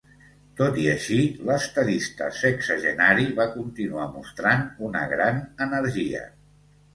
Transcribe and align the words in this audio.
Tot 0.59 0.77
i 0.83 0.85
així, 0.93 1.17
l'estadista 1.49 2.29
sexagenari 2.37 3.27
va 3.41 3.47
continuar 3.57 4.09
mostrant 4.17 4.65
una 4.89 5.05
gran 5.13 5.39
energia. 5.69 6.25